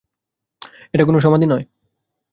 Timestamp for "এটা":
0.93-1.03